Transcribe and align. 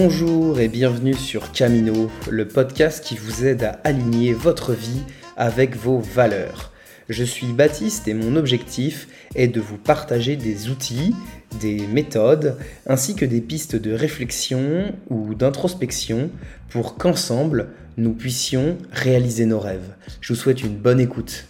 Bonjour 0.00 0.60
et 0.60 0.68
bienvenue 0.68 1.14
sur 1.14 1.50
Camino, 1.50 2.08
le 2.30 2.46
podcast 2.46 3.04
qui 3.04 3.16
vous 3.16 3.44
aide 3.44 3.64
à 3.64 3.80
aligner 3.82 4.32
votre 4.32 4.72
vie 4.72 5.02
avec 5.36 5.74
vos 5.74 5.98
valeurs. 5.98 6.70
Je 7.08 7.24
suis 7.24 7.48
Baptiste 7.48 8.06
et 8.06 8.14
mon 8.14 8.36
objectif 8.36 9.08
est 9.34 9.48
de 9.48 9.60
vous 9.60 9.76
partager 9.76 10.36
des 10.36 10.68
outils, 10.68 11.16
des 11.60 11.84
méthodes, 11.88 12.56
ainsi 12.86 13.16
que 13.16 13.24
des 13.24 13.40
pistes 13.40 13.74
de 13.74 13.92
réflexion 13.92 14.94
ou 15.10 15.34
d'introspection 15.34 16.30
pour 16.68 16.96
qu'ensemble, 16.96 17.70
nous 17.96 18.12
puissions 18.12 18.78
réaliser 18.92 19.46
nos 19.46 19.58
rêves. 19.58 19.96
Je 20.20 20.32
vous 20.32 20.38
souhaite 20.38 20.62
une 20.62 20.76
bonne 20.76 21.00
écoute. 21.00 21.47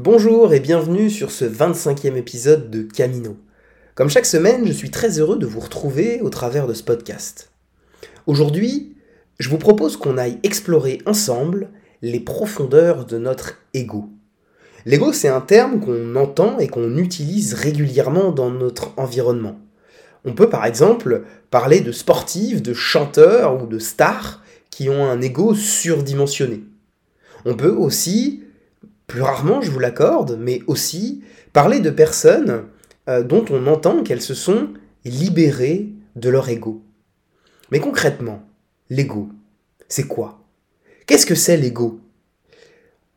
Bonjour 0.00 0.54
et 0.54 0.60
bienvenue 0.60 1.10
sur 1.10 1.32
ce 1.32 1.44
25e 1.44 2.14
épisode 2.14 2.70
de 2.70 2.82
Camino. 2.82 3.36
Comme 3.96 4.08
chaque 4.08 4.26
semaine, 4.26 4.64
je 4.64 4.70
suis 4.70 4.92
très 4.92 5.18
heureux 5.18 5.40
de 5.40 5.44
vous 5.44 5.58
retrouver 5.58 6.20
au 6.20 6.30
travers 6.30 6.68
de 6.68 6.72
ce 6.72 6.84
podcast. 6.84 7.50
Aujourd'hui, 8.28 8.94
je 9.40 9.48
vous 9.48 9.58
propose 9.58 9.96
qu'on 9.96 10.16
aille 10.16 10.38
explorer 10.44 11.00
ensemble 11.04 11.70
les 12.00 12.20
profondeurs 12.20 13.06
de 13.06 13.18
notre 13.18 13.56
ego. 13.74 14.08
L'ego, 14.86 15.12
c'est 15.12 15.26
un 15.26 15.40
terme 15.40 15.80
qu'on 15.80 16.14
entend 16.14 16.60
et 16.60 16.68
qu'on 16.68 16.96
utilise 16.96 17.54
régulièrement 17.54 18.30
dans 18.30 18.50
notre 18.50 18.96
environnement. 18.98 19.58
On 20.24 20.32
peut 20.32 20.48
par 20.48 20.64
exemple 20.64 21.24
parler 21.50 21.80
de 21.80 21.90
sportifs, 21.90 22.62
de 22.62 22.72
chanteurs 22.72 23.60
ou 23.60 23.66
de 23.66 23.80
stars 23.80 24.44
qui 24.70 24.90
ont 24.90 25.10
un 25.10 25.20
ego 25.20 25.56
surdimensionné. 25.56 26.62
On 27.44 27.56
peut 27.56 27.74
aussi 27.74 28.44
plus 29.08 29.22
rarement, 29.22 29.60
je 29.62 29.70
vous 29.70 29.80
l'accorde, 29.80 30.38
mais 30.38 30.62
aussi 30.68 31.24
parler 31.52 31.80
de 31.80 31.90
personnes 31.90 32.66
euh, 33.08 33.24
dont 33.24 33.44
on 33.50 33.66
entend 33.66 34.04
qu'elles 34.04 34.22
se 34.22 34.34
sont 34.34 34.68
libérées 35.04 35.88
de 36.14 36.28
leur 36.28 36.48
ego. 36.48 36.82
Mais 37.72 37.80
concrètement, 37.80 38.42
l'ego, 38.90 39.30
c'est 39.88 40.06
quoi? 40.06 40.44
Qu'est-ce 41.06 41.26
que 41.26 41.34
c'est 41.34 41.56
l'ego? 41.56 42.00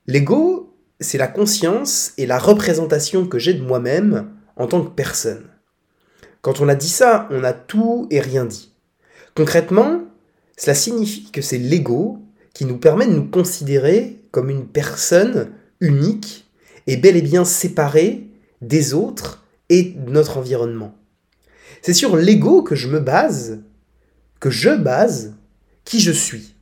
L'ego, 0.07 0.73
c'est 1.01 1.17
la 1.17 1.27
conscience 1.27 2.13
et 2.17 2.25
la 2.25 2.39
représentation 2.39 3.27
que 3.27 3.37
j'ai 3.37 3.53
de 3.53 3.61
moi-même 3.61 4.29
en 4.55 4.67
tant 4.67 4.81
que 4.81 4.91
personne. 4.91 5.43
Quand 6.41 6.61
on 6.61 6.69
a 6.69 6.75
dit 6.75 6.89
ça, 6.89 7.27
on 7.31 7.43
a 7.43 7.53
tout 7.53 8.07
et 8.11 8.21
rien 8.21 8.45
dit. 8.45 8.73
Concrètement, 9.35 10.03
cela 10.57 10.73
signifie 10.73 11.29
que 11.31 11.41
c'est 11.41 11.57
l'ego 11.57 12.19
qui 12.53 12.63
nous 12.65 12.77
permet 12.77 13.07
de 13.07 13.13
nous 13.13 13.29
considérer 13.29 14.21
comme 14.31 14.49
une 14.49 14.67
personne 14.67 15.51
unique 15.81 16.45
et 16.87 16.97
bel 16.97 17.17
et 17.17 17.21
bien 17.21 17.43
séparé 17.43 18.27
des 18.61 18.93
autres 18.93 19.43
et 19.69 19.83
de 19.83 20.11
notre 20.11 20.37
environnement. 20.37 20.95
C'est 21.81 21.93
sur 21.93 22.15
l'ego 22.15 22.61
que 22.61 22.75
je 22.75 22.87
me 22.87 22.99
base, 22.99 23.59
que 24.39 24.49
je 24.49 24.69
base 24.69 25.33
qui 25.83 25.99
je 25.99 26.11
suis, 26.11 26.55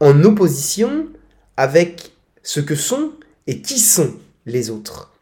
en 0.00 0.24
opposition 0.24 1.06
avec 1.56 2.12
ce 2.42 2.60
que 2.60 2.74
sont 2.74 3.12
et 3.46 3.62
qui 3.62 3.78
sont 3.78 4.14
les 4.46 4.70
autres. 4.70 5.12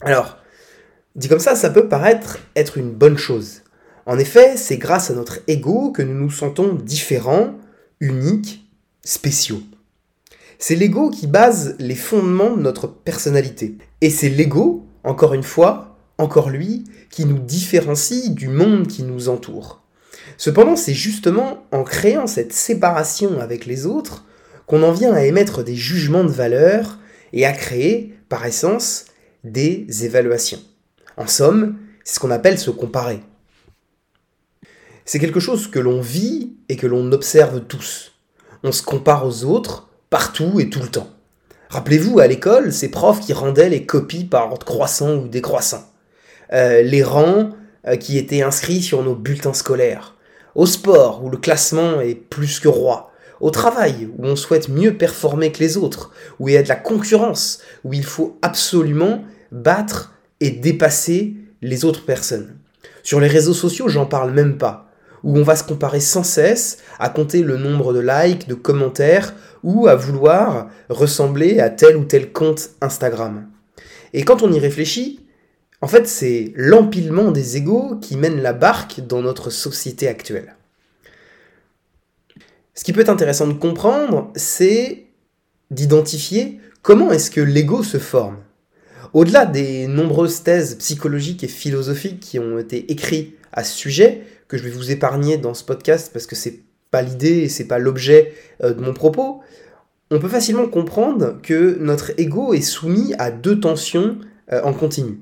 Alors, 0.00 0.38
dit 1.16 1.28
comme 1.28 1.40
ça, 1.40 1.56
ça 1.56 1.70
peut 1.70 1.88
paraître 1.88 2.38
être 2.56 2.78
une 2.78 2.92
bonne 2.92 3.18
chose. 3.18 3.62
En 4.06 4.18
effet, 4.18 4.56
c'est 4.56 4.76
grâce 4.76 5.10
à 5.10 5.14
notre 5.14 5.40
ego 5.46 5.90
que 5.90 6.02
nous 6.02 6.14
nous 6.14 6.30
sentons 6.30 6.74
différents, 6.74 7.54
uniques, 8.00 8.68
spéciaux. 9.02 9.62
C'est 10.58 10.76
l'ego 10.76 11.10
qui 11.10 11.26
base 11.26 11.76
les 11.78 11.94
fondements 11.94 12.56
de 12.56 12.62
notre 12.62 12.86
personnalité. 12.86 13.76
Et 14.00 14.10
c'est 14.10 14.28
l'ego, 14.28 14.86
encore 15.02 15.34
une 15.34 15.42
fois, 15.42 15.98
encore 16.18 16.50
lui, 16.50 16.84
qui 17.10 17.24
nous 17.24 17.38
différencie 17.38 18.30
du 18.30 18.48
monde 18.48 18.86
qui 18.86 19.02
nous 19.02 19.28
entoure. 19.28 19.82
Cependant, 20.36 20.76
c'est 20.76 20.94
justement 20.94 21.64
en 21.72 21.84
créant 21.84 22.26
cette 22.26 22.52
séparation 22.52 23.40
avec 23.40 23.66
les 23.66 23.86
autres 23.86 24.24
qu'on 24.66 24.82
en 24.82 24.92
vient 24.92 25.12
à 25.12 25.24
émettre 25.24 25.62
des 25.62 25.74
jugements 25.74 26.24
de 26.24 26.30
valeur 26.30 26.98
et 27.32 27.44
à 27.44 27.52
créer, 27.52 28.14
par 28.28 28.46
essence, 28.46 29.06
des 29.42 29.86
évaluations. 30.04 30.60
En 31.16 31.26
somme, 31.26 31.76
c'est 32.02 32.14
ce 32.14 32.20
qu'on 32.20 32.30
appelle 32.30 32.58
se 32.58 32.70
comparer. 32.70 33.20
C'est 35.04 35.18
quelque 35.18 35.40
chose 35.40 35.68
que 35.68 35.78
l'on 35.78 36.00
vit 36.00 36.56
et 36.68 36.76
que 36.76 36.86
l'on 36.86 37.12
observe 37.12 37.60
tous. 37.66 38.12
On 38.62 38.72
se 38.72 38.82
compare 38.82 39.26
aux 39.26 39.44
autres 39.44 39.90
partout 40.14 40.60
et 40.60 40.70
tout 40.70 40.78
le 40.78 40.86
temps. 40.86 41.10
Rappelez-vous, 41.70 42.20
à 42.20 42.28
l'école, 42.28 42.72
ces 42.72 42.88
profs 42.88 43.18
qui 43.18 43.32
rendaient 43.32 43.68
les 43.68 43.84
copies 43.84 44.22
par 44.22 44.52
ordre 44.52 44.64
croissant 44.64 45.16
ou 45.16 45.26
décroissant. 45.26 45.90
Euh, 46.52 46.82
les 46.82 47.02
rangs 47.02 47.50
euh, 47.88 47.96
qui 47.96 48.16
étaient 48.16 48.42
inscrits 48.42 48.80
sur 48.80 49.02
nos 49.02 49.16
bulletins 49.16 49.54
scolaires. 49.54 50.14
Au 50.54 50.66
sport, 50.66 51.24
où 51.24 51.30
le 51.30 51.36
classement 51.36 52.00
est 52.00 52.14
plus 52.14 52.60
que 52.60 52.68
roi. 52.68 53.10
Au 53.40 53.50
travail, 53.50 54.08
où 54.16 54.24
on 54.24 54.36
souhaite 54.36 54.68
mieux 54.68 54.96
performer 54.96 55.50
que 55.50 55.58
les 55.58 55.76
autres, 55.76 56.12
où 56.38 56.48
il 56.48 56.54
y 56.54 56.56
a 56.56 56.62
de 56.62 56.68
la 56.68 56.76
concurrence, 56.76 57.58
où 57.82 57.92
il 57.92 58.04
faut 58.04 58.38
absolument 58.40 59.24
battre 59.50 60.14
et 60.38 60.52
dépasser 60.52 61.34
les 61.60 61.84
autres 61.84 62.04
personnes. 62.04 62.56
Sur 63.02 63.18
les 63.18 63.26
réseaux 63.26 63.52
sociaux, 63.52 63.88
j'en 63.88 64.06
parle 64.06 64.30
même 64.30 64.58
pas 64.58 64.84
où 65.24 65.38
on 65.38 65.42
va 65.42 65.56
se 65.56 65.64
comparer 65.64 66.00
sans 66.00 66.22
cesse, 66.22 66.78
à 66.98 67.08
compter 67.08 67.42
le 67.42 67.56
nombre 67.56 67.92
de 67.94 68.00
likes, 68.00 68.46
de 68.46 68.54
commentaires, 68.54 69.34
ou 69.64 69.88
à 69.88 69.96
vouloir 69.96 70.68
ressembler 70.88 71.58
à 71.58 71.70
tel 71.70 71.96
ou 71.96 72.04
tel 72.04 72.32
compte 72.32 72.70
Instagram. 72.80 73.48
Et 74.12 74.22
quand 74.22 74.42
on 74.42 74.52
y 74.52 74.60
réfléchit, 74.60 75.26
en 75.80 75.88
fait, 75.88 76.06
c'est 76.06 76.52
l'empilement 76.54 77.32
des 77.32 77.56
égaux 77.56 77.96
qui 78.00 78.16
mène 78.16 78.40
la 78.40 78.52
barque 78.52 79.00
dans 79.00 79.22
notre 79.22 79.50
société 79.50 80.06
actuelle. 80.06 80.54
Ce 82.74 82.84
qui 82.84 82.92
peut 82.92 83.00
être 83.00 83.08
intéressant 83.08 83.46
de 83.46 83.52
comprendre, 83.54 84.32
c'est 84.36 85.06
d'identifier 85.70 86.60
comment 86.82 87.10
est-ce 87.10 87.30
que 87.30 87.40
l'ego 87.40 87.82
se 87.82 87.98
forme. 87.98 88.38
Au-delà 89.12 89.46
des 89.46 89.86
nombreuses 89.86 90.42
thèses 90.42 90.76
psychologiques 90.76 91.44
et 91.44 91.48
philosophiques 91.48 92.20
qui 92.20 92.38
ont 92.38 92.58
été 92.58 92.90
écrites 92.92 93.36
à 93.52 93.64
ce 93.64 93.76
sujet, 93.76 94.22
que 94.48 94.56
je 94.56 94.64
vais 94.64 94.70
vous 94.70 94.90
épargner 94.90 95.38
dans 95.38 95.54
ce 95.54 95.64
podcast 95.64 96.10
parce 96.12 96.26
que 96.26 96.36
c'est 96.36 96.60
l'idée 97.02 97.38
et 97.38 97.48
c'est 97.48 97.66
pas 97.66 97.78
l'objet 97.78 98.34
euh, 98.62 98.74
de 98.74 98.80
mon 98.80 98.92
propos, 98.92 99.40
on 100.10 100.18
peut 100.18 100.28
facilement 100.28 100.68
comprendre 100.68 101.40
que 101.42 101.78
notre 101.80 102.12
ego 102.18 102.54
est 102.54 102.60
soumis 102.60 103.14
à 103.18 103.30
deux 103.30 103.58
tensions 103.58 104.18
euh, 104.52 104.62
en 104.62 104.72
continu. 104.72 105.20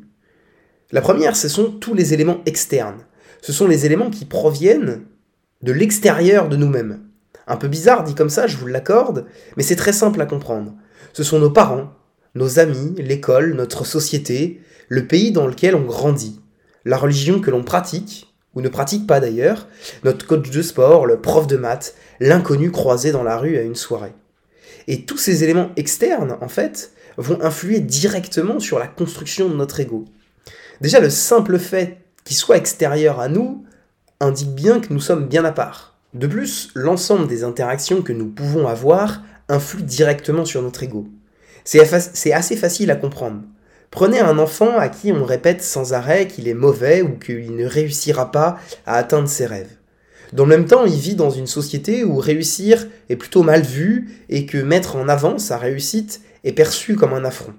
La 0.90 1.00
première, 1.00 1.36
ce 1.36 1.48
sont 1.48 1.70
tous 1.70 1.94
les 1.94 2.12
éléments 2.12 2.40
externes. 2.46 3.04
Ce 3.40 3.52
sont 3.52 3.66
les 3.66 3.86
éléments 3.86 4.10
qui 4.10 4.24
proviennent 4.24 5.02
de 5.62 5.72
l'extérieur 5.72 6.48
de 6.48 6.56
nous-mêmes. 6.56 7.00
Un 7.46 7.56
peu 7.56 7.68
bizarre 7.68 8.04
dit 8.04 8.14
comme 8.14 8.30
ça, 8.30 8.46
je 8.46 8.56
vous 8.56 8.66
l'accorde, 8.66 9.26
mais 9.56 9.62
c'est 9.62 9.76
très 9.76 9.92
simple 9.92 10.20
à 10.20 10.26
comprendre. 10.26 10.74
Ce 11.12 11.24
sont 11.24 11.38
nos 11.38 11.50
parents, 11.50 11.92
nos 12.34 12.58
amis, 12.58 12.94
l'école, 12.98 13.54
notre 13.54 13.86
société, 13.86 14.60
le 14.88 15.06
pays 15.06 15.32
dans 15.32 15.46
lequel 15.46 15.74
on 15.74 15.82
grandit, 15.82 16.40
la 16.84 16.96
religion 16.96 17.40
que 17.40 17.50
l'on 17.50 17.64
pratique, 17.64 18.31
ou 18.54 18.60
ne 18.60 18.68
pratique 18.68 19.06
pas 19.06 19.20
d'ailleurs, 19.20 19.68
notre 20.04 20.26
coach 20.26 20.50
de 20.50 20.62
sport, 20.62 21.06
le 21.06 21.20
prof 21.20 21.46
de 21.46 21.56
maths, 21.56 21.94
l'inconnu 22.20 22.70
croisé 22.70 23.12
dans 23.12 23.22
la 23.22 23.38
rue 23.38 23.56
à 23.56 23.62
une 23.62 23.74
soirée. 23.74 24.12
Et 24.88 25.04
tous 25.04 25.18
ces 25.18 25.44
éléments 25.44 25.70
externes, 25.76 26.36
en 26.40 26.48
fait, 26.48 26.92
vont 27.16 27.40
influer 27.42 27.80
directement 27.80 28.58
sur 28.58 28.78
la 28.78 28.86
construction 28.86 29.48
de 29.48 29.54
notre 29.54 29.80
ego. 29.80 30.04
Déjà, 30.80 31.00
le 31.00 31.10
simple 31.10 31.58
fait 31.58 31.98
qu'il 32.24 32.36
soit 32.36 32.56
extérieur 32.56 33.20
à 33.20 33.28
nous 33.28 33.64
indique 34.20 34.54
bien 34.54 34.80
que 34.80 34.92
nous 34.92 35.00
sommes 35.00 35.26
bien 35.26 35.44
à 35.44 35.52
part. 35.52 35.96
De 36.14 36.26
plus, 36.26 36.70
l'ensemble 36.74 37.26
des 37.26 37.44
interactions 37.44 38.02
que 38.02 38.12
nous 38.12 38.28
pouvons 38.28 38.68
avoir 38.68 39.22
influent 39.48 39.84
directement 39.84 40.44
sur 40.44 40.62
notre 40.62 40.82
ego. 40.82 41.06
C'est 41.64 42.32
assez 42.32 42.56
facile 42.56 42.90
à 42.90 42.96
comprendre. 42.96 43.42
Prenez 43.92 44.20
un 44.20 44.38
enfant 44.38 44.78
à 44.78 44.88
qui 44.88 45.12
on 45.12 45.22
répète 45.22 45.62
sans 45.62 45.92
arrêt 45.92 46.26
qu'il 46.26 46.48
est 46.48 46.54
mauvais 46.54 47.02
ou 47.02 47.18
qu'il 47.18 47.54
ne 47.54 47.66
réussira 47.66 48.32
pas 48.32 48.58
à 48.86 48.96
atteindre 48.96 49.28
ses 49.28 49.44
rêves. 49.44 49.76
Dans 50.32 50.44
le 50.44 50.56
même 50.56 50.64
temps, 50.64 50.86
il 50.86 50.98
vit 50.98 51.14
dans 51.14 51.28
une 51.28 51.46
société 51.46 52.02
où 52.02 52.16
réussir 52.16 52.88
est 53.10 53.16
plutôt 53.16 53.42
mal 53.42 53.60
vu 53.60 54.08
et 54.30 54.46
que 54.46 54.56
mettre 54.56 54.96
en 54.96 55.08
avant 55.08 55.38
sa 55.38 55.58
réussite 55.58 56.22
est 56.42 56.52
perçu 56.52 56.96
comme 56.96 57.12
un 57.12 57.26
affront. 57.26 57.52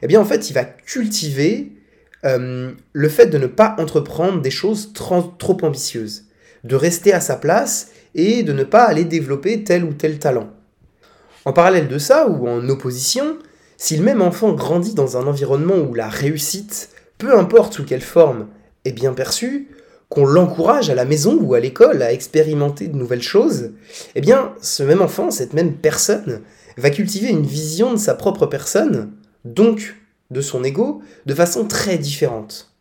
Eh 0.00 0.06
bien, 0.06 0.18
en 0.18 0.24
fait, 0.24 0.48
il 0.48 0.54
va 0.54 0.64
cultiver 0.64 1.72
euh, 2.24 2.72
le 2.94 3.08
fait 3.10 3.26
de 3.26 3.36
ne 3.36 3.46
pas 3.46 3.76
entreprendre 3.78 4.40
des 4.40 4.50
choses 4.50 4.94
trop 4.94 5.58
ambitieuses, 5.60 6.24
de 6.64 6.74
rester 6.74 7.12
à 7.12 7.20
sa 7.20 7.36
place 7.36 7.90
et 8.14 8.42
de 8.42 8.54
ne 8.54 8.64
pas 8.64 8.84
aller 8.84 9.04
développer 9.04 9.62
tel 9.62 9.84
ou 9.84 9.92
tel 9.92 10.18
talent. 10.18 10.48
En 11.44 11.52
parallèle 11.52 11.88
de 11.88 11.98
ça, 11.98 12.28
ou 12.28 12.48
en 12.48 12.66
opposition, 12.70 13.36
si 13.76 13.96
le 13.96 14.04
même 14.04 14.22
enfant 14.22 14.52
grandit 14.52 14.94
dans 14.94 15.16
un 15.16 15.26
environnement 15.26 15.76
où 15.76 15.94
la 15.94 16.08
réussite, 16.08 16.90
peu 17.18 17.38
importe 17.38 17.74
sous 17.74 17.84
quelle 17.84 18.02
forme, 18.02 18.48
est 18.84 18.92
bien 18.92 19.12
perçue, 19.12 19.68
qu'on 20.08 20.24
l'encourage 20.24 20.88
à 20.90 20.94
la 20.94 21.04
maison 21.04 21.36
ou 21.40 21.54
à 21.54 21.60
l'école 21.60 22.02
à 22.02 22.12
expérimenter 22.12 22.88
de 22.88 22.96
nouvelles 22.96 23.22
choses, 23.22 23.72
eh 24.14 24.20
bien, 24.20 24.54
ce 24.60 24.82
même 24.82 25.02
enfant, 25.02 25.30
cette 25.30 25.52
même 25.52 25.74
personne, 25.74 26.42
va 26.76 26.90
cultiver 26.90 27.28
une 27.28 27.46
vision 27.46 27.92
de 27.92 27.98
sa 27.98 28.14
propre 28.14 28.46
personne, 28.46 29.12
donc 29.44 29.96
de 30.30 30.40
son 30.40 30.62
ego 30.64 31.02
de 31.24 31.34
façon 31.34 31.66
très 31.66 31.98
différente. 31.98 32.72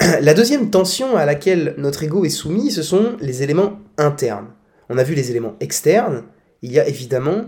La 0.20 0.34
deuxième 0.34 0.70
tension 0.70 1.16
à 1.16 1.24
laquelle 1.24 1.74
notre 1.78 2.02
ego 2.02 2.24
est 2.24 2.30
soumis, 2.30 2.70
ce 2.70 2.82
sont 2.82 3.16
les 3.20 3.42
éléments 3.42 3.78
internes. 3.98 4.48
On 4.88 4.98
a 4.98 5.04
vu 5.04 5.14
les 5.14 5.30
éléments 5.30 5.56
externes, 5.60 6.24
il 6.62 6.72
y 6.72 6.80
a 6.80 6.88
évidemment 6.88 7.46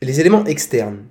les 0.00 0.20
éléments 0.20 0.44
externes. 0.44 1.04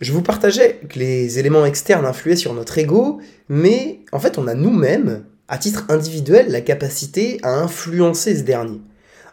Je 0.00 0.12
vous 0.12 0.22
partageais 0.22 0.78
que 0.88 0.98
les 1.00 1.40
éléments 1.40 1.66
externes 1.66 2.06
influaient 2.06 2.36
sur 2.36 2.54
notre 2.54 2.78
ego, 2.78 3.20
mais 3.48 4.00
en 4.12 4.20
fait 4.20 4.38
on 4.38 4.46
a 4.46 4.54
nous-mêmes, 4.54 5.24
à 5.48 5.58
titre 5.58 5.86
individuel, 5.88 6.52
la 6.52 6.60
capacité 6.60 7.38
à 7.42 7.54
influencer 7.54 8.36
ce 8.36 8.42
dernier. 8.42 8.80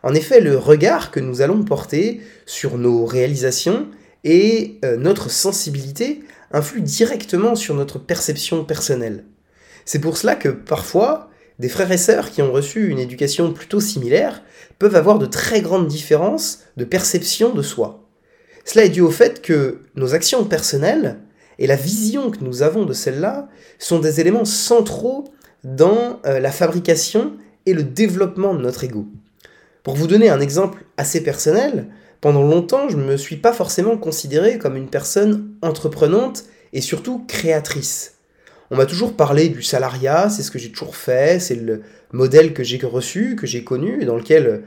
En 0.01 0.15
effet, 0.15 0.39
le 0.39 0.57
regard 0.57 1.11
que 1.11 1.19
nous 1.19 1.41
allons 1.41 1.63
porter 1.63 2.21
sur 2.47 2.79
nos 2.79 3.05
réalisations 3.05 3.87
et 4.23 4.79
euh, 4.83 4.97
notre 4.97 5.29
sensibilité 5.29 6.23
influe 6.51 6.81
directement 6.81 7.55
sur 7.55 7.75
notre 7.75 7.99
perception 7.99 8.65
personnelle. 8.65 9.25
C'est 9.83 9.99
pour 9.99 10.17
cela 10.17 10.35
que 10.35 10.49
parfois, 10.49 11.29
des 11.59 11.69
frères 11.69 11.91
et 11.91 11.97
sœurs 11.97 12.31
qui 12.31 12.41
ont 12.41 12.51
reçu 12.51 12.89
une 12.89 12.99
éducation 12.99 13.53
plutôt 13.53 13.79
similaire 13.79 14.41
peuvent 14.79 14.95
avoir 14.95 15.19
de 15.19 15.27
très 15.27 15.61
grandes 15.61 15.87
différences 15.87 16.61
de 16.75 16.85
perception 16.85 17.53
de 17.53 17.61
soi. 17.61 18.04
Cela 18.65 18.85
est 18.85 18.89
dû 18.89 19.01
au 19.01 19.11
fait 19.11 19.41
que 19.41 19.79
nos 19.95 20.13
actions 20.13 20.43
personnelles 20.43 21.19
et 21.59 21.67
la 21.67 21.75
vision 21.75 22.31
que 22.31 22.43
nous 22.43 22.63
avons 22.63 22.85
de 22.85 22.93
celles-là 22.93 23.47
sont 23.79 23.99
des 23.99 24.19
éléments 24.19 24.43
centraux 24.43 25.23
dans 25.63 26.19
euh, 26.25 26.39
la 26.39 26.51
fabrication 26.51 27.33
et 27.65 27.73
le 27.73 27.83
développement 27.83 28.53
de 28.53 28.61
notre 28.61 28.83
ego. 28.83 29.05
Pour 29.83 29.95
vous 29.95 30.07
donner 30.07 30.29
un 30.29 30.41
exemple 30.41 30.83
assez 30.97 31.23
personnel, 31.23 31.87
pendant 32.21 32.43
longtemps, 32.43 32.89
je 32.89 32.97
ne 32.97 33.03
me 33.03 33.17
suis 33.17 33.37
pas 33.37 33.53
forcément 33.53 33.97
considéré 33.97 34.57
comme 34.57 34.77
une 34.77 34.89
personne 34.89 35.51
entreprenante 35.61 36.45
et 36.73 36.81
surtout 36.81 37.23
créatrice. 37.27 38.15
On 38.71 38.77
m'a 38.77 38.87
toujours 38.87 39.13
parlé 39.13 39.49
du 39.49 39.61
salariat, 39.61 40.29
c'est 40.29 40.41
ce 40.41 40.49
que 40.49 40.57
j'ai 40.57 40.71
toujours 40.71 40.95
fait, 40.95 41.39
c'est 41.39 41.55
le 41.55 41.83
modèle 42.11 42.53
que 42.53 42.63
j'ai 42.63 42.79
reçu, 42.83 43.35
que 43.35 43.45
j'ai 43.45 43.63
connu, 43.63 44.01
et 44.01 44.05
dans 44.05 44.15
lequel 44.15 44.63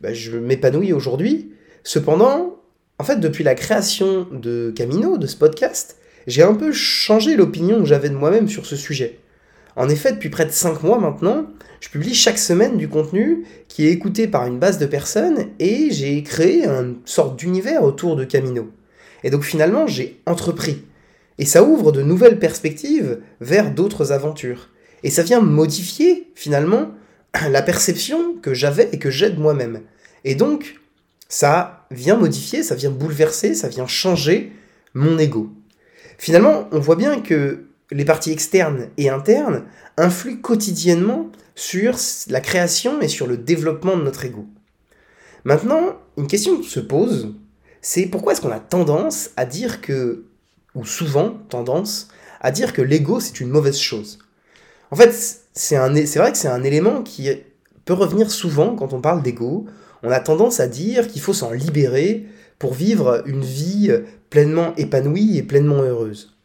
bah, 0.00 0.14
je 0.14 0.38
m'épanouis 0.38 0.94
aujourd'hui. 0.94 1.52
Cependant, 1.84 2.61
en 3.02 3.04
fait, 3.04 3.18
depuis 3.18 3.42
la 3.42 3.56
création 3.56 4.28
de 4.30 4.72
Camino, 4.76 5.18
de 5.18 5.26
ce 5.26 5.34
podcast, 5.34 5.96
j'ai 6.28 6.44
un 6.44 6.54
peu 6.54 6.70
changé 6.70 7.34
l'opinion 7.34 7.80
que 7.80 7.84
j'avais 7.84 8.10
de 8.10 8.14
moi-même 8.14 8.48
sur 8.48 8.64
ce 8.64 8.76
sujet. 8.76 9.18
En 9.74 9.88
effet, 9.88 10.12
depuis 10.12 10.30
près 10.30 10.46
de 10.46 10.52
5 10.52 10.84
mois 10.84 11.00
maintenant, 11.00 11.48
je 11.80 11.88
publie 11.88 12.14
chaque 12.14 12.38
semaine 12.38 12.76
du 12.76 12.88
contenu 12.88 13.42
qui 13.66 13.88
est 13.88 13.90
écouté 13.90 14.28
par 14.28 14.46
une 14.46 14.60
base 14.60 14.78
de 14.78 14.86
personnes 14.86 15.48
et 15.58 15.90
j'ai 15.90 16.22
créé 16.22 16.64
une 16.64 16.98
sorte 17.04 17.36
d'univers 17.36 17.82
autour 17.82 18.14
de 18.14 18.22
Camino. 18.24 18.70
Et 19.24 19.30
donc 19.30 19.42
finalement, 19.42 19.88
j'ai 19.88 20.20
entrepris. 20.24 20.84
Et 21.38 21.44
ça 21.44 21.64
ouvre 21.64 21.90
de 21.90 22.02
nouvelles 22.02 22.38
perspectives 22.38 23.18
vers 23.40 23.72
d'autres 23.72 24.12
aventures. 24.12 24.68
Et 25.02 25.10
ça 25.10 25.24
vient 25.24 25.40
modifier 25.40 26.30
finalement 26.36 26.92
la 27.50 27.62
perception 27.62 28.36
que 28.40 28.54
j'avais 28.54 28.90
et 28.92 29.00
que 29.00 29.10
j'ai 29.10 29.30
de 29.30 29.40
moi-même. 29.40 29.80
Et 30.24 30.36
donc, 30.36 30.76
ça 31.32 31.86
vient 31.90 32.18
modifier, 32.18 32.62
ça 32.62 32.74
vient 32.74 32.90
bouleverser, 32.90 33.54
ça 33.54 33.68
vient 33.68 33.86
changer 33.86 34.52
mon 34.92 35.18
ego. 35.18 35.50
Finalement, 36.18 36.68
on 36.72 36.78
voit 36.78 36.94
bien 36.94 37.22
que 37.22 37.64
les 37.90 38.04
parties 38.04 38.32
externes 38.32 38.90
et 38.98 39.08
internes 39.08 39.64
influent 39.96 40.42
quotidiennement 40.42 41.32
sur 41.54 41.96
la 42.28 42.42
création 42.42 43.00
et 43.00 43.08
sur 43.08 43.26
le 43.26 43.38
développement 43.38 43.96
de 43.96 44.02
notre 44.02 44.26
ego. 44.26 44.46
Maintenant, 45.44 45.96
une 46.18 46.26
question 46.26 46.62
se 46.62 46.80
pose, 46.80 47.34
c'est 47.80 48.04
pourquoi 48.04 48.34
est-ce 48.34 48.42
qu'on 48.42 48.52
a 48.52 48.60
tendance 48.60 49.30
à 49.38 49.46
dire 49.46 49.80
que, 49.80 50.26
ou 50.74 50.84
souvent 50.84 51.30
tendance, 51.48 52.08
à 52.42 52.50
dire 52.50 52.74
que 52.74 52.82
l'ego 52.82 53.20
c'est 53.20 53.40
une 53.40 53.48
mauvaise 53.48 53.78
chose? 53.78 54.18
En 54.90 54.96
fait, 54.96 55.14
c'est 55.54 55.78
vrai 55.78 56.30
que 56.30 56.36
c'est 56.36 56.48
un 56.48 56.62
élément 56.62 57.02
qui 57.02 57.30
peut 57.84 57.94
revenir 57.94 58.30
souvent 58.30 58.74
quand 58.74 58.92
on 58.92 59.00
parle 59.00 59.22
d'ego, 59.22 59.66
on 60.02 60.10
a 60.10 60.20
tendance 60.20 60.60
à 60.60 60.66
dire 60.66 61.08
qu'il 61.08 61.20
faut 61.20 61.32
s'en 61.32 61.52
libérer 61.52 62.26
pour 62.58 62.74
vivre 62.74 63.22
une 63.26 63.42
vie 63.42 63.92
pleinement 64.30 64.74
épanouie 64.76 65.36
et 65.36 65.42
pleinement 65.42 65.82
heureuse. 65.82 66.36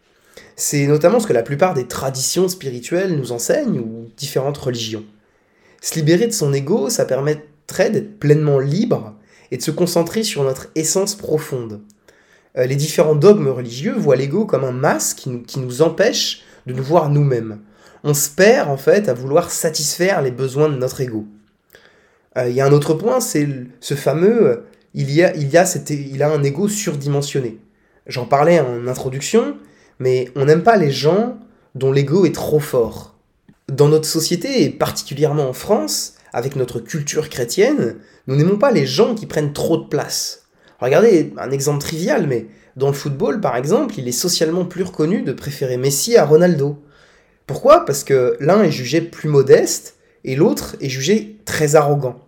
C'est 0.56 0.88
notamment 0.88 1.19
ce 1.19 1.28
que 1.28 1.34
la 1.34 1.44
plupart 1.44 1.74
des 1.74 1.88
traditions 1.88 2.50
spirituelles 2.50 3.16
nous 3.16 3.31
enseignent 3.31 3.80
ou 3.80 4.07
différentes 4.18 4.57
religions. 4.57 5.06
Se 5.81 5.95
libérer 5.95 6.28
de 6.28 6.34
son 6.34 6.54
ego, 6.54 6.89
ça 6.89 7.06
permettrait 7.06 7.92
d'être 7.92 8.19
pleinement 8.19 8.60
libre 8.60 9.13
et 9.51 9.57
de 9.57 9.62
se 9.62 9.72
concentrer 9.72 10.24
sur 10.24 10.44
notre 10.44 10.68
essence 10.75 11.16
profonde. 11.16 11.81
Euh, 12.57 12.66
les 12.66 12.75
différents 12.75 13.16
dogmes 13.16 13.50
religieux 13.50 13.94
voient 13.94 14.16
l'ego 14.16 14.45
comme 14.45 14.63
un 14.63 14.72
masque 14.72 15.18
qui 15.18 15.30
nous, 15.30 15.44
qui 15.44 15.60
nous 15.60 15.81
empêche 15.81 16.42
de 16.66 16.74
nous 16.74 16.84
voir 16.84 17.10
nous-mêmes. 17.10 17.60
On 18.09 18.13
se 18.13 18.30
perd 18.30 18.69
en 18.69 18.77
fait 18.77 19.09
à 19.09 19.13
vouloir 19.13 19.51
satisfaire 19.51 20.21
les 20.21 20.31
besoins 20.31 20.69
de 20.69 20.77
notre 20.77 21.01
ego. 21.01 21.25
Euh, 22.38 22.48
il 22.48 22.56
y 22.56 22.62
a 22.62 22.65
un 22.65 22.71
autre 22.71 22.94
point, 22.94 23.19
c'est 23.19 23.50
ce 23.81 23.95
fameux 23.95 24.48
euh, 24.48 24.56
il 24.94 25.12
y 25.12 25.21
a, 25.21 25.36
il 25.36 25.50
y 25.50 25.57
a, 25.57 25.65
il 25.89 26.24
a 26.24 26.31
un 26.31 26.42
ego 26.42 26.69
surdimensionné. 26.69 27.59
J'en 28.06 28.25
parlais 28.25 28.62
en 28.62 28.88
introduction, 28.88 29.57
mais 30.00 30.31
on 30.38 30.45
n'aime 30.45 30.63
pas 30.63 30.77
les 30.77 30.89
gens 30.89 31.38
dont 31.75 31.92
l'ego 31.92 32.25
est 32.25 32.33
trop 32.33 32.62
fort. 32.62 33.13
Dans 33.68 33.89
notre 33.89 34.07
société, 34.07 34.63
et 34.63 34.69
particulièrement 34.69 35.50
en 35.50 35.53
France, 35.53 36.13
avec 36.31 36.56
notre 36.56 36.80
culture 36.80 37.27
chrétienne, 37.27 37.98
nous 38.27 38.38
n'aimons 38.38 38.57
pas 38.57 38.71
les 38.71 38.86
gens 38.86 39.15
qui 39.15 39.25
prennent 39.25 39.51
trop 39.51 39.75
de 39.75 39.88
place. 39.89 40.44
Regardez 40.80 41.33
un 41.38 41.51
exemple 41.51 41.80
trivial, 41.80 42.25
mais 42.25 42.48
dans 42.77 42.88
le 42.88 42.94
football, 42.94 43.42
par 43.42 43.57
exemple, 43.57 43.95
il 43.98 44.07
est 44.07 44.13
socialement 44.13 44.63
plus 44.63 44.83
reconnu 44.83 45.24
de 45.24 45.33
préférer 45.33 45.75
Messi 45.75 46.15
à 46.15 46.24
Ronaldo. 46.24 46.81
Pourquoi? 47.47 47.85
Parce 47.85 48.03
que 48.03 48.35
l'un 48.39 48.61
est 48.61 48.71
jugé 48.71 49.01
plus 49.01 49.29
modeste 49.29 49.95
et 50.25 50.35
l'autre 50.35 50.75
est 50.81 50.89
jugé 50.89 51.38
très 51.45 51.75
arrogant. 51.75 52.19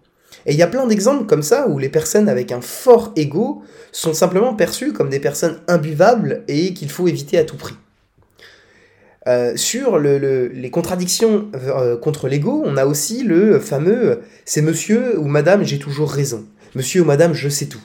Et 0.45 0.53
il 0.53 0.57
y 0.57 0.63
a 0.63 0.67
plein 0.67 0.87
d'exemples 0.87 1.25
comme 1.25 1.43
ça 1.43 1.67
où 1.67 1.77
les 1.77 1.89
personnes 1.89 2.29
avec 2.29 2.53
un 2.53 2.61
fort 2.61 3.11
ego 3.17 3.61
sont 3.91 4.13
simplement 4.13 4.53
perçues 4.55 4.93
comme 4.93 5.09
des 5.09 5.19
personnes 5.19 5.59
imbuvables 5.67 6.43
et 6.47 6.73
qu'il 6.73 6.89
faut 6.89 7.07
éviter 7.07 7.37
à 7.37 7.43
tout 7.43 7.57
prix. 7.57 7.75
Euh, 9.27 9.57
sur 9.57 9.99
les 9.99 10.71
contradictions 10.71 11.49
euh, 11.53 11.97
contre 11.97 12.29
l'ego, 12.29 12.63
on 12.65 12.77
a 12.77 12.85
aussi 12.85 13.23
le 13.23 13.59
fameux 13.59 14.21
c'est 14.45 14.61
monsieur 14.61 15.19
ou 15.19 15.27
madame 15.27 15.63
j'ai 15.63 15.77
toujours 15.77 16.09
raison, 16.09 16.45
monsieur 16.73 17.01
ou 17.01 17.05
madame 17.05 17.33
je 17.33 17.49
sais 17.49 17.65
tout. 17.65 17.81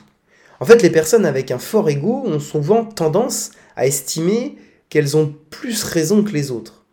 En 0.61 0.65
fait, 0.65 0.81
les 0.81 0.89
personnes 0.89 1.25
avec 1.25 1.51
un 1.51 1.59
fort 1.59 1.89
ego 1.89 2.23
ont 2.25 2.39
souvent 2.39 2.85
tendance 2.85 3.51
à 3.75 3.85
estimer 3.85 4.55
qu'elles 4.89 5.17
ont 5.17 5.35
plus 5.49 5.83
raison 5.83 6.23
que 6.23 6.31
les 6.31 6.49
autres. 6.49 6.84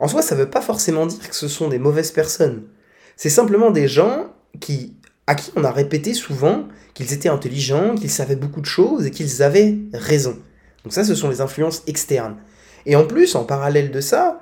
En 0.00 0.08
soi, 0.08 0.22
ça 0.22 0.34
ne 0.34 0.40
veut 0.40 0.50
pas 0.50 0.60
forcément 0.60 1.06
dire 1.06 1.28
que 1.28 1.36
ce 1.36 1.48
sont 1.48 1.68
des 1.68 1.78
mauvaises 1.78 2.10
personnes. 2.10 2.64
C'est 3.16 3.30
simplement 3.30 3.70
des 3.70 3.88
gens 3.88 4.32
qui 4.60 4.96
à 5.26 5.34
qui 5.34 5.50
on 5.56 5.64
a 5.64 5.70
répété 5.70 6.14
souvent 6.14 6.68
qu'ils 6.92 7.12
étaient 7.12 7.28
intelligents, 7.28 7.94
qu'ils 7.94 8.10
savaient 8.10 8.36
beaucoup 8.36 8.60
de 8.60 8.66
choses 8.66 9.06
et 9.06 9.10
qu'ils 9.10 9.42
avaient 9.42 9.76
raison. 9.92 10.38
Donc 10.84 10.92
ça, 10.92 11.04
ce 11.04 11.14
sont 11.14 11.30
les 11.30 11.40
influences 11.40 11.82
externes. 11.86 12.36
Et 12.86 12.94
en 12.96 13.06
plus, 13.06 13.34
en 13.34 13.44
parallèle 13.44 13.90
de 13.90 14.00
ça, 14.00 14.40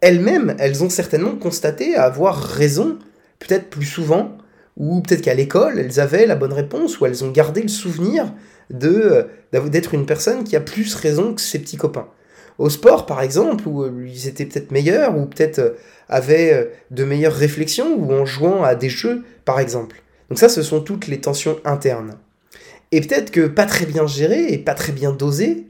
elles-mêmes, 0.00 0.56
elles 0.58 0.82
ont 0.82 0.90
certainement 0.90 1.36
constaté 1.36 1.94
avoir 1.94 2.36
raison, 2.36 2.98
peut-être 3.38 3.70
plus 3.70 3.86
souvent, 3.86 4.36
ou 4.76 5.00
peut-être 5.00 5.22
qu'à 5.22 5.34
l'école, 5.34 5.78
elles 5.78 6.00
avaient 6.00 6.26
la 6.26 6.36
bonne 6.36 6.52
réponse, 6.52 6.98
ou 6.98 7.06
elles 7.06 7.22
ont 7.22 7.30
gardé 7.30 7.62
le 7.62 7.68
souvenir 7.68 8.32
de 8.70 9.26
d'être 9.52 9.94
une 9.94 10.06
personne 10.06 10.44
qui 10.44 10.56
a 10.56 10.60
plus 10.60 10.94
raison 10.94 11.34
que 11.34 11.40
ses 11.40 11.58
petits 11.58 11.76
copains. 11.76 12.08
Au 12.60 12.68
sport, 12.68 13.06
par 13.06 13.22
exemple, 13.22 13.66
où 13.66 13.84
euh, 13.84 14.06
ils 14.06 14.28
étaient 14.28 14.44
peut-être 14.44 14.70
meilleurs, 14.70 15.16
ou 15.16 15.24
peut-être 15.24 15.60
euh, 15.60 15.70
avaient 16.10 16.52
euh, 16.52 16.64
de 16.90 17.04
meilleures 17.04 17.32
réflexions, 17.32 17.94
ou 17.96 18.12
en 18.12 18.26
jouant 18.26 18.62
à 18.62 18.74
des 18.74 18.90
jeux, 18.90 19.24
par 19.46 19.60
exemple. 19.60 20.02
Donc 20.28 20.38
ça, 20.38 20.50
ce 20.50 20.62
sont 20.62 20.82
toutes 20.82 21.06
les 21.06 21.22
tensions 21.22 21.58
internes. 21.64 22.18
Et 22.92 23.00
peut-être 23.00 23.30
que 23.30 23.46
pas 23.46 23.64
très 23.64 23.86
bien 23.86 24.06
géré 24.06 24.52
et 24.52 24.58
pas 24.58 24.74
très 24.74 24.92
bien 24.92 25.10
dosé, 25.10 25.68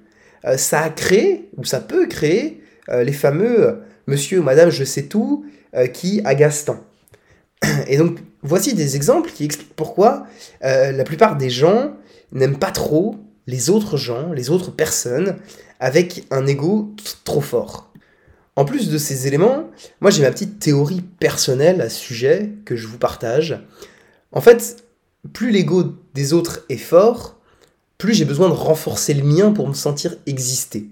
ça 0.56 0.80
a 0.80 0.90
créé, 0.90 1.48
ou 1.56 1.64
ça 1.64 1.78
peut 1.80 2.06
créer, 2.06 2.62
les 2.90 3.12
fameux 3.12 3.80
monsieur 4.06 4.40
ou 4.40 4.42
madame 4.42 4.70
je 4.70 4.84
sais 4.84 5.02
tout 5.02 5.44
qui 5.92 6.22
agacent 6.24 6.64
tant. 6.64 6.80
Et 7.88 7.98
donc, 7.98 8.18
voici 8.42 8.74
des 8.74 8.96
exemples 8.96 9.30
qui 9.30 9.44
expliquent 9.44 9.76
pourquoi 9.76 10.26
la 10.62 11.04
plupart 11.04 11.36
des 11.36 11.50
gens 11.50 11.92
n'aiment 12.32 12.58
pas 12.58 12.70
trop 12.70 13.16
les 13.50 13.68
autres 13.68 13.96
gens, 13.96 14.32
les 14.32 14.48
autres 14.48 14.70
personnes, 14.70 15.36
avec 15.80 16.24
un 16.30 16.46
ego 16.46 16.94
trop 17.24 17.40
fort. 17.40 17.92
En 18.54 18.64
plus 18.64 18.88
de 18.90 18.96
ces 18.96 19.26
éléments, 19.26 19.68
moi 20.00 20.12
j'ai 20.12 20.22
ma 20.22 20.30
petite 20.30 20.60
théorie 20.60 21.02
personnelle 21.18 21.80
à 21.80 21.88
ce 21.88 21.98
sujet 21.98 22.52
que 22.64 22.76
je 22.76 22.86
vous 22.86 22.98
partage. 22.98 23.60
En 24.30 24.40
fait, 24.40 24.84
plus 25.32 25.50
l'ego 25.50 25.94
des 26.14 26.32
autres 26.32 26.64
est 26.68 26.76
fort, 26.76 27.40
plus 27.98 28.14
j'ai 28.14 28.24
besoin 28.24 28.48
de 28.48 28.54
renforcer 28.54 29.14
le 29.14 29.24
mien 29.24 29.50
pour 29.50 29.66
me 29.66 29.74
sentir 29.74 30.14
exister. 30.26 30.86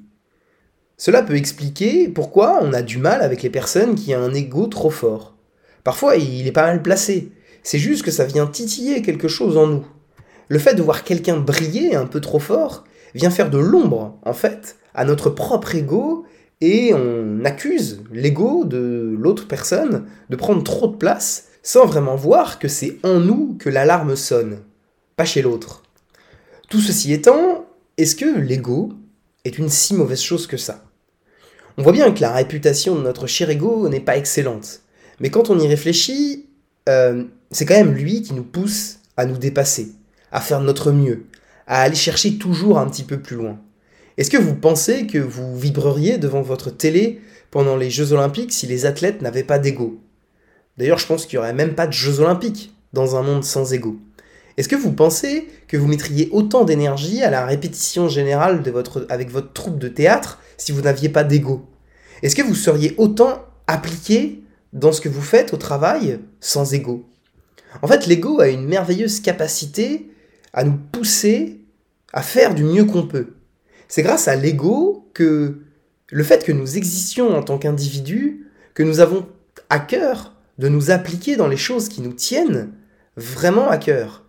Cela 0.97 1.23
peut 1.23 1.37
expliquer 1.37 2.09
pourquoi 2.09 2.59
on 2.61 2.73
a 2.73 2.83
du 2.83 2.99
mal 2.99 3.23
avec 3.23 3.45
les 3.45 3.51
personnes 3.51 3.95
qui 3.95 4.17
ont 4.17 4.23
un 4.23 4.35
ego 4.35 4.67
trop 4.67 4.91
fort. 4.91 5.37
Parfois, 5.85 6.17
il 6.17 6.49
est 6.49 6.53
pas 6.53 6.67
mal 6.67 6.83
placé. 6.83 7.31
C'est 7.63 7.79
juste 7.79 8.05
que 8.05 8.11
ça 8.11 8.25
vient 8.25 8.49
titiller 8.49 9.01
quelque 9.01 9.29
chose 9.29 9.57
en 9.57 9.69
nous. 9.69 9.87
Le 10.49 10.59
fait 10.59 10.75
de 10.75 10.83
voir 10.83 11.05
quelqu'un 11.05 11.37
briller 11.37 11.95
un 11.95 12.07
peu 12.07 12.21
trop 12.21 12.39
fort 12.39 12.85
vient 13.15 13.31
faire 13.31 13.51
de 13.51 13.59
l'ombre, 13.59 14.19
en 14.25 14.33
fait, 14.33 14.77
à 14.95 15.05
notre 15.05 15.31
propre 15.31 15.75
ego 15.75 16.25
et 16.61 16.93
on 16.93 17.45
accuse 17.45 18.03
l'ego 18.13 18.65
de 18.65 19.15
l'autre 19.19 19.47
personne 19.47 20.07
de 20.29 20.37
prendre 20.37 20.65
trop 20.65 20.89
de 20.89 20.97
place 20.97 21.45
sans 21.63 21.87
vraiment 21.87 22.17
voir 22.17 22.59
que 22.59 22.69
c'est 22.69 22.99
en 23.03 23.21
nous 23.21 23.57
que 23.59 23.69
l'alarme 23.69 24.17
sonne, 24.17 24.61
pas 25.17 25.25
chez 25.25 25.43
l'autre. 25.43 25.83
Tout 26.69 26.81
ceci 26.81 27.13
étant, 27.13 27.67
est-ce 27.97 28.17
que 28.17 28.39
l'ego 28.39 28.93
est 29.45 29.59
une 29.59 29.69
si 29.69 29.95
mauvaise 29.95 30.21
chose 30.21 30.47
que 30.47 30.57
ça? 30.57 30.85
On 31.77 31.83
voit 31.83 31.93
bien 31.93 32.11
que 32.13 32.21
la 32.21 32.33
réputation 32.33 32.97
de 32.97 33.03
notre 33.03 33.27
cher 33.27 33.51
ego 33.51 33.89
n'est 33.89 34.01
pas 34.01 34.17
excellente, 34.17 34.81
mais 35.21 35.31
quand 35.31 35.51
on 35.51 35.59
y 35.59 35.69
réfléchit, 35.69 36.47
euh, 36.89 37.25
c'est 37.51 37.67
quand 37.67 37.75
même 37.75 37.95
lui 37.95 38.23
qui 38.23 38.35
nous 38.35 38.43
pousse 38.43 38.99
à 39.17 39.27
nous 39.27 39.37
dépasser, 39.37 39.93
à 40.33 40.41
faire 40.41 40.61
notre 40.61 40.93
mieux, 40.93 41.27
à 41.67 41.83
aller 41.83 41.95
chercher 41.95 42.39
toujours 42.39 42.79
un 42.79 42.89
petit 42.89 43.05
peu 43.05 43.21
plus 43.21 43.37
loin. 43.37 43.59
Est-ce 44.17 44.31
que 44.31 44.37
vous 44.37 44.55
pensez 44.55 45.07
que 45.07 45.19
vous 45.19 45.57
vibreriez 45.59 46.19
devant 46.19 46.43
votre 46.43 46.71
télé 46.71 47.21
pendant 47.51 47.77
les 47.77 47.91
Jeux 47.91 48.13
Olympiques 48.13 48.53
si 48.53 48.67
les 48.67 48.85
athlètes 48.85 49.23
n'avaient 49.23 49.45
pas 49.45 49.59
d'ego? 49.59 50.01
D'ailleurs, 50.77 50.99
je 50.99 51.07
pense 51.07 51.27
qu'il 51.27 51.39
n'y 51.39 51.45
aurait 51.45 51.53
même 51.53 51.75
pas 51.75 51.87
de 51.87 51.93
Jeux 51.93 52.21
Olympiques 52.21 52.75
dans 52.93 53.17
un 53.17 53.23
monde 53.23 53.45
sans 53.45 53.73
ego. 53.73 53.99
Est-ce 54.57 54.69
que 54.69 54.77
vous 54.77 54.93
pensez 54.93 55.47
que 55.69 55.77
vous 55.77 55.87
mettriez 55.87 56.29
autant 56.33 56.65
d'énergie 56.65 57.23
à 57.23 57.31
la 57.31 57.47
répétition 57.47 58.09
générale 58.09 58.61
avec 59.09 59.31
votre 59.31 59.53
troupe 59.53 59.79
de 59.79 59.87
théâtre 59.87 60.41
si 60.57 60.73
vous 60.73 60.83
n'aviez 60.83 61.09
pas 61.09 61.23
d'ego? 61.23 61.65
Est-ce 62.23 62.35
que 62.35 62.43
vous 62.43 62.57
seriez 62.57 62.95
autant 62.99 63.45
appliqué 63.69 64.43
dans 64.73 64.91
ce 64.91 65.01
que 65.01 65.09
vous 65.09 65.23
faites 65.23 65.55
au 65.55 65.59
travail 65.59 66.19
sans 66.41 66.75
ego? 66.75 67.09
En 67.83 67.87
fait, 67.87 68.07
l'ego 68.07 68.41
a 68.41 68.49
une 68.49 68.67
merveilleuse 68.67 69.21
capacité 69.21 70.11
à 70.59 70.65
nous 70.65 70.77
pousser 70.91 71.61
à 72.13 72.21
faire 72.21 72.53
du 72.53 72.65
mieux 72.65 72.85
qu'on 72.85 73.07
peut. 73.07 73.29
C'est 73.87 74.03
grâce 74.03 74.27
à 74.27 74.35
l'ego 74.35 75.09
que 75.15 75.59
le 76.11 76.25
fait 76.25 76.45
que 76.45 76.51
nous 76.51 76.77
existions 76.77 77.37
en 77.37 77.45
tant 77.45 77.59
qu'individus, 77.59 78.45
que 78.75 78.83
nous 78.83 78.99
avons 78.99 79.29
à 79.71 79.79
cœur 79.79 80.35
de 80.59 80.67
nous 80.67 80.91
appliquer 80.91 81.37
dans 81.37 81.47
les 81.47 81.57
choses 81.57 81.89
qui 81.89 82.01
nous 82.01 82.13
tiennent 82.13 82.73
vraiment 83.17 83.69
à 83.69 83.79
cœur. 83.79 84.25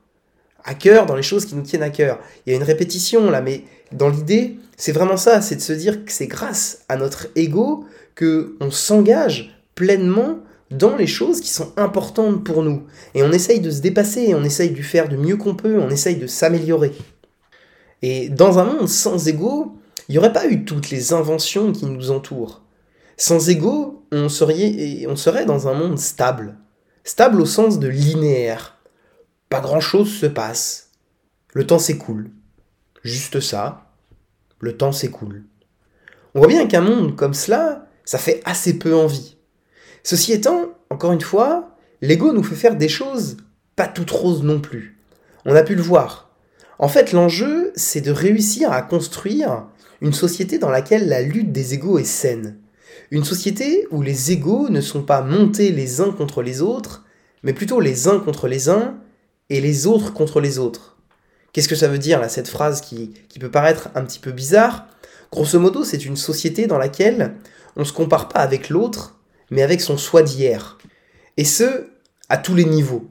À 0.63 0.75
cœur 0.75 1.07
dans 1.07 1.15
les 1.15 1.24
choses 1.24 1.48
qui 1.48 1.55
nous 1.55 1.63
tiennent 1.63 1.81
à 1.81 1.89
cœur. 1.89 2.19
Il 2.45 2.51
y 2.51 2.53
a 2.53 2.57
une 2.57 2.63
répétition 2.63 3.31
là, 3.31 3.41
mais 3.41 3.63
dans 3.91 4.09
l'idée, 4.09 4.59
c'est 4.77 4.91
vraiment 4.91 5.17
ça, 5.17 5.41
c'est 5.41 5.55
de 5.55 5.62
se 5.62 5.74
dire 5.74 6.05
que 6.05 6.12
c'est 6.12 6.27
grâce 6.27 6.86
à 6.89 6.95
notre 6.95 7.25
ego 7.36 7.88
que 8.13 8.55
on 8.59 8.69
s'engage 8.69 9.59
pleinement 9.74 10.41
dans 10.71 10.95
les 10.95 11.07
choses 11.07 11.41
qui 11.41 11.49
sont 11.49 11.73
importantes 11.77 12.43
pour 12.43 12.63
nous. 12.63 12.85
Et 13.15 13.23
on 13.23 13.31
essaye 13.31 13.59
de 13.59 13.71
se 13.71 13.81
dépasser, 13.81 14.35
on 14.35 14.43
essaye 14.43 14.71
de 14.71 14.81
faire 14.81 15.09
du 15.09 15.17
mieux 15.17 15.38
qu'on 15.38 15.55
peut, 15.55 15.79
on 15.79 15.89
essaye 15.89 16.17
de 16.17 16.27
s'améliorer. 16.27 16.93
Et 18.01 18.29
dans 18.29 18.59
un 18.59 18.65
monde 18.65 18.88
sans 18.88 19.27
ego, 19.27 19.77
il 20.07 20.13
n'y 20.13 20.17
aurait 20.17 20.33
pas 20.33 20.47
eu 20.47 20.65
toutes 20.65 20.89
les 20.89 21.13
inventions 21.13 21.71
qui 21.71 21.85
nous 21.85 22.11
entourent. 22.11 22.61
Sans 23.17 23.49
ego, 23.49 24.05
on 24.11 24.29
serait, 24.29 25.05
on 25.07 25.15
serait 25.15 25.45
dans 25.45 25.67
un 25.67 25.73
monde 25.73 25.99
stable. 25.99 26.57
Stable 27.03 27.41
au 27.41 27.45
sens 27.45 27.79
de 27.79 27.88
linéaire. 27.88 28.77
Pas 29.49 29.59
grand-chose 29.59 30.11
se 30.11 30.27
passe. 30.27 30.91
Le 31.53 31.65
temps 31.65 31.79
s'écoule. 31.79 32.31
Juste 33.03 33.39
ça. 33.39 33.91
Le 34.59 34.77
temps 34.77 34.91
s'écoule. 34.91 35.43
On 36.35 36.39
voit 36.39 36.47
bien 36.47 36.67
qu'un 36.67 36.81
monde 36.81 37.15
comme 37.15 37.33
cela, 37.33 37.88
ça 38.05 38.19
fait 38.19 38.41
assez 38.45 38.77
peu 38.77 38.95
envie. 38.95 39.38
Ceci 40.03 40.33
étant, 40.33 40.73
encore 40.89 41.11
une 41.11 41.21
fois, 41.21 41.75
l'ego 42.01 42.33
nous 42.33 42.43
fait 42.43 42.55
faire 42.55 42.75
des 42.75 42.89
choses 42.89 43.37
pas 43.75 43.87
toutes 43.87 44.11
roses 44.11 44.43
non 44.43 44.59
plus. 44.59 44.97
On 45.45 45.55
a 45.55 45.63
pu 45.63 45.73
le 45.75 45.81
voir. 45.81 46.29
En 46.79 46.87
fait, 46.87 47.13
l'enjeu, 47.13 47.71
c'est 47.75 48.01
de 48.01 48.11
réussir 48.11 48.71
à 48.71 48.81
construire 48.81 49.67
une 50.01 50.13
société 50.13 50.57
dans 50.57 50.69
laquelle 50.69 51.07
la 51.07 51.21
lutte 51.21 51.51
des 51.51 51.73
égaux 51.73 51.97
est 51.97 52.03
saine. 52.03 52.57
Une 53.11 53.23
société 53.23 53.87
où 53.91 54.01
les 54.01 54.31
égaux 54.31 54.69
ne 54.69 54.81
sont 54.81 55.03
pas 55.03 55.21
montés 55.21 55.71
les 55.71 56.01
uns 56.01 56.11
contre 56.11 56.41
les 56.41 56.61
autres, 56.61 57.05
mais 57.43 57.53
plutôt 57.53 57.79
les 57.79 58.07
uns 58.07 58.19
contre 58.19 58.47
les 58.47 58.69
uns 58.69 58.97
et 59.49 59.61
les 59.61 59.87
autres 59.87 60.13
contre 60.13 60.41
les 60.41 60.59
autres. 60.59 60.97
Qu'est-ce 61.53 61.69
que 61.69 61.75
ça 61.75 61.87
veut 61.87 61.97
dire 61.97 62.19
là, 62.19 62.29
cette 62.29 62.47
phrase 62.47 62.81
qui, 62.81 63.13
qui 63.29 63.39
peut 63.39 63.51
paraître 63.51 63.89
un 63.95 64.03
petit 64.03 64.19
peu 64.19 64.31
bizarre? 64.31 64.87
Grosso 65.31 65.59
modo, 65.59 65.83
c'est 65.83 66.05
une 66.05 66.17
société 66.17 66.67
dans 66.67 66.77
laquelle 66.77 67.35
on 67.75 67.81
ne 67.81 67.85
se 67.85 67.93
compare 67.93 68.27
pas 68.27 68.39
avec 68.39 68.69
l'autre, 68.69 69.18
mais 69.51 69.61
avec 69.61 69.81
son 69.81 69.97
soi 69.97 70.23
d'hier. 70.23 70.77
Et 71.37 71.45
ce, 71.45 71.89
à 72.29 72.37
tous 72.37 72.55
les 72.55 72.65
niveaux. 72.65 73.09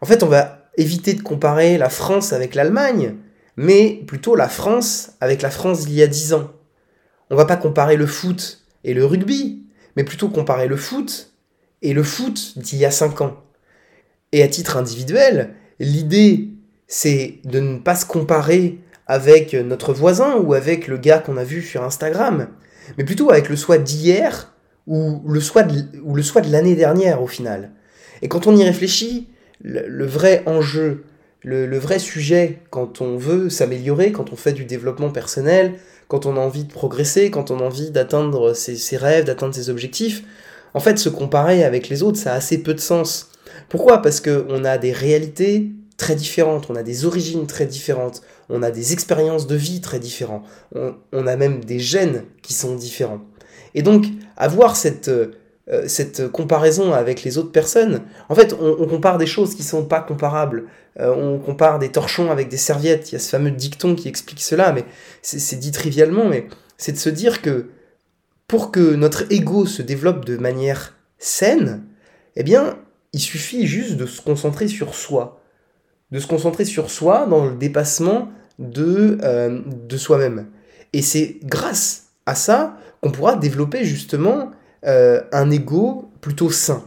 En 0.00 0.06
fait, 0.06 0.22
on 0.22 0.28
va 0.28 0.70
éviter 0.76 1.14
de 1.14 1.22
comparer 1.22 1.78
la 1.78 1.88
France 1.88 2.32
avec 2.32 2.54
l'Allemagne, 2.54 3.14
mais 3.56 4.02
plutôt 4.06 4.34
la 4.34 4.48
France 4.48 5.12
avec 5.20 5.42
la 5.42 5.50
France 5.50 5.86
d'il 5.86 5.96
y 5.96 6.02
a 6.02 6.06
dix 6.06 6.32
ans. 6.32 6.50
On 7.30 7.36
va 7.36 7.44
pas 7.44 7.56
comparer 7.56 7.96
le 7.96 8.06
foot 8.06 8.62
et 8.84 8.94
le 8.94 9.04
rugby, 9.04 9.64
mais 9.96 10.04
plutôt 10.04 10.28
comparer 10.28 10.68
le 10.68 10.76
foot 10.76 11.32
et 11.82 11.92
le 11.92 12.02
foot 12.02 12.58
d'il 12.58 12.78
y 12.78 12.84
a 12.84 12.90
cinq 12.90 13.20
ans. 13.20 13.42
Et 14.32 14.42
à 14.42 14.48
titre 14.48 14.76
individuel, 14.76 15.54
l'idée, 15.78 16.50
c'est 16.86 17.40
de 17.44 17.60
ne 17.60 17.78
pas 17.78 17.96
se 17.96 18.06
comparer 18.06 18.78
avec 19.06 19.54
notre 19.54 19.92
voisin 19.92 20.36
ou 20.36 20.54
avec 20.54 20.88
le 20.88 20.98
gars 20.98 21.18
qu'on 21.18 21.36
a 21.36 21.44
vu 21.44 21.62
sur 21.62 21.82
Instagram, 21.82 22.48
mais 22.98 23.04
plutôt 23.04 23.30
avec 23.30 23.48
le 23.48 23.56
soi 23.56 23.78
d'hier 23.78 24.52
ou 24.86 25.20
le 25.26 25.40
soi 25.40 25.62
de, 25.62 26.50
l'année 26.50 26.76
dernière 26.76 27.22
au 27.22 27.26
final. 27.26 27.70
Et 28.22 28.28
quand 28.28 28.46
on 28.46 28.56
y 28.56 28.64
réfléchit, 28.64 29.28
le, 29.62 30.06
vrai 30.06 30.42
enjeu, 30.46 31.04
le, 31.42 31.78
vrai 31.78 31.98
sujet 31.98 32.60
quand 32.70 33.00
on 33.00 33.16
veut 33.16 33.50
s'améliorer, 33.50 34.12
quand 34.12 34.32
on 34.32 34.36
fait 34.36 34.52
du 34.52 34.64
développement 34.64 35.10
personnel, 35.10 35.74
quand 36.08 36.26
on 36.26 36.36
a 36.36 36.40
envie 36.40 36.64
de 36.64 36.72
progresser, 36.72 37.30
quand 37.30 37.50
on 37.50 37.58
a 37.58 37.64
envie 37.64 37.90
d'atteindre 37.90 38.54
ses, 38.54 38.96
rêves, 38.96 39.24
d'atteindre 39.24 39.54
ses 39.54 39.70
objectifs, 39.70 40.22
en 40.74 40.80
fait, 40.80 40.98
se 40.98 41.08
comparer 41.08 41.64
avec 41.64 41.88
les 41.88 42.02
autres, 42.02 42.18
ça 42.18 42.32
a 42.32 42.36
assez 42.36 42.58
peu 42.58 42.74
de 42.74 42.80
sens. 42.80 43.30
Pourquoi? 43.68 44.02
Parce 44.02 44.20
qu'on 44.20 44.64
a 44.64 44.78
des 44.78 44.92
réalités 44.92 45.70
très 45.96 46.14
différentes, 46.14 46.66
on 46.68 46.76
a 46.76 46.82
des 46.82 47.06
origines 47.06 47.46
très 47.46 47.64
différentes, 47.64 48.22
on 48.50 48.62
a 48.62 48.70
des 48.70 48.92
expériences 48.92 49.46
de 49.46 49.56
vie 49.56 49.80
très 49.80 49.98
différentes, 49.98 50.44
on 50.74 51.26
a 51.26 51.36
même 51.36 51.64
des 51.64 51.78
gènes 51.78 52.24
qui 52.42 52.52
sont 52.52 52.74
différents. 52.76 53.22
Et 53.76 53.82
donc, 53.82 54.06
avoir 54.36 54.74
cette 54.74 55.08
euh, 55.68 55.88
cette 55.88 56.28
comparaison 56.28 56.92
avec 56.92 57.24
les 57.24 57.38
autres 57.38 57.50
personnes. 57.50 58.02
En 58.28 58.36
fait, 58.36 58.54
on, 58.60 58.86
compare 58.86 59.18
des 59.18 59.26
choses 59.26 59.56
qui 59.56 59.64
sont 59.64 59.84
pas 59.84 60.00
comparables. 60.00 60.66
Euh, 61.00 61.12
on 61.12 61.40
compare 61.40 61.80
des 61.80 61.90
torchons 61.90 62.30
avec 62.30 62.48
des 62.48 62.56
serviettes. 62.56 63.10
Il 63.10 63.14
y 63.14 63.16
a 63.16 63.18
ce 63.18 63.30
fameux 63.30 63.50
dicton 63.50 63.96
qui 63.96 64.06
explique 64.06 64.40
cela, 64.40 64.72
mais 64.72 64.84
c'est 65.22 65.58
dit 65.58 65.72
trivialement, 65.72 66.28
mais 66.28 66.46
c'est 66.78 66.92
de 66.92 66.98
se 66.98 67.08
dire 67.08 67.42
que 67.42 67.66
pour 68.46 68.70
que 68.70 68.94
notre 68.94 69.24
ego 69.32 69.66
se 69.66 69.82
développe 69.82 70.24
de 70.24 70.36
manière 70.36 70.94
saine, 71.18 71.82
eh 72.36 72.44
bien, 72.44 72.78
il 73.12 73.20
suffit 73.20 73.66
juste 73.66 73.96
de 73.96 74.06
se 74.06 74.22
concentrer 74.22 74.68
sur 74.68 74.94
soi. 74.94 75.42
De 76.12 76.20
se 76.20 76.28
concentrer 76.28 76.64
sur 76.64 76.92
soi 76.92 77.26
dans 77.26 77.44
le 77.44 77.56
dépassement 77.56 78.28
de, 78.60 79.18
euh, 79.24 79.62
de 79.66 79.96
soi-même. 79.96 80.46
Et 80.92 81.02
c'est 81.02 81.38
grâce 81.42 82.10
à 82.24 82.36
ça 82.36 82.76
qu'on 83.00 83.10
pourra 83.10 83.36
développer 83.36 83.84
justement 83.84 84.50
euh, 84.86 85.20
un 85.32 85.50
ego 85.50 86.10
plutôt 86.20 86.50
sain. 86.50 86.84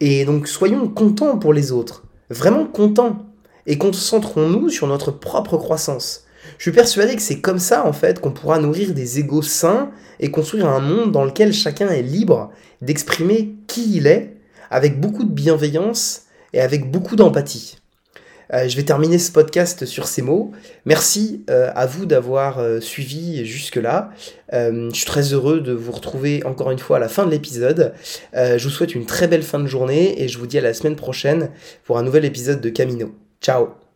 Et 0.00 0.24
donc 0.24 0.46
soyons 0.46 0.88
contents 0.88 1.38
pour 1.38 1.52
les 1.52 1.72
autres, 1.72 2.04
vraiment 2.30 2.66
contents, 2.66 3.26
et 3.66 3.78
concentrons-nous 3.78 4.70
sur 4.70 4.86
notre 4.86 5.10
propre 5.10 5.56
croissance. 5.56 6.24
Je 6.56 6.62
suis 6.62 6.72
persuadé 6.72 7.16
que 7.16 7.22
c'est 7.22 7.40
comme 7.40 7.58
ça 7.58 7.86
en 7.86 7.92
fait 7.92 8.20
qu'on 8.20 8.30
pourra 8.30 8.58
nourrir 8.58 8.94
des 8.94 9.18
égos 9.18 9.42
sains 9.42 9.90
et 10.20 10.30
construire 10.30 10.68
un 10.68 10.80
monde 10.80 11.12
dans 11.12 11.24
lequel 11.24 11.52
chacun 11.52 11.88
est 11.88 12.02
libre 12.02 12.50
d'exprimer 12.80 13.56
qui 13.66 13.96
il 13.96 14.06
est 14.06 14.36
avec 14.70 15.00
beaucoup 15.00 15.24
de 15.24 15.32
bienveillance 15.32 16.22
et 16.52 16.60
avec 16.60 16.90
beaucoup 16.90 17.16
d'empathie. 17.16 17.77
Euh, 18.52 18.68
je 18.68 18.76
vais 18.76 18.84
terminer 18.84 19.18
ce 19.18 19.30
podcast 19.30 19.84
sur 19.84 20.06
ces 20.06 20.22
mots. 20.22 20.52
Merci 20.84 21.44
euh, 21.50 21.70
à 21.74 21.86
vous 21.86 22.06
d'avoir 22.06 22.58
euh, 22.58 22.80
suivi 22.80 23.44
jusque-là. 23.44 24.10
je 24.52 24.90
suis 24.92 25.06
très 25.06 25.32
heureux 25.32 25.60
de 25.60 25.72
vous 25.72 25.92
retrouver 25.92 26.44
encore 26.44 26.70
une 26.70 26.78
fois 26.78 26.96
à 26.96 27.00
la 27.00 27.08
fin 27.08 27.26
de 27.26 27.30
l'épisode. 27.30 27.92
je 28.34 28.62
vous 28.62 28.70
souhaite 28.70 28.94
une 28.94 29.06
très 29.06 29.28
belle 29.28 29.42
fin 29.42 29.58
de 29.58 29.66
journée 29.66 30.22
et 30.22 30.28
je 30.28 30.38
vous 30.38 30.46
dis 30.46 30.58
à 30.58 30.62
la 30.62 30.74
semaine 30.74 30.96
prochaine 30.96 31.50
pour 31.84 31.98
un 31.98 32.02
nouvel 32.02 32.24
épisode 32.24 32.60
de 32.60 32.70
Camino. 32.70 33.14
Ciao 33.42 33.87